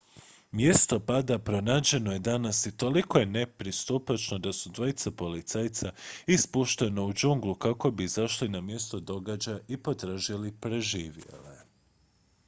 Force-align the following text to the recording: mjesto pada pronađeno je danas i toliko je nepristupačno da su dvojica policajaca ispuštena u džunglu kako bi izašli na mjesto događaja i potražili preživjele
mjesto 0.51 0.99
pada 0.99 1.35
pronađeno 1.39 2.13
je 2.13 2.19
danas 2.19 2.65
i 2.65 2.77
toliko 2.77 3.17
je 3.19 3.25
nepristupačno 3.25 4.37
da 4.37 4.53
su 4.53 4.69
dvojica 4.69 5.11
policajaca 5.11 5.91
ispuštena 6.37 7.01
u 7.03 7.13
džunglu 7.13 7.55
kako 7.55 7.91
bi 7.91 8.03
izašli 8.03 8.49
na 8.49 8.61
mjesto 8.61 8.99
događaja 8.99 9.59
i 9.67 9.83
potražili 9.89 10.57
preživjele 10.61 11.59